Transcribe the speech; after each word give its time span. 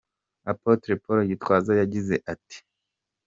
Apotre 0.51 0.91
Paul 1.03 1.19
Gitwaza 1.29 1.71
yagize 1.81 2.15
ati:. 2.33 2.57